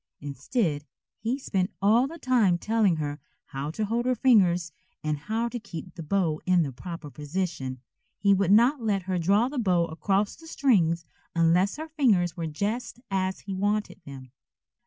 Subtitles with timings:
[0.19, 0.87] Instead,
[1.19, 4.71] he spent all the time telling her how to hold her fingers
[5.03, 7.79] and how to keep the bow in the proper position.
[8.17, 12.47] He would not let her draw the bow across the strings unless her fingers were
[12.47, 14.31] just as he wanted them.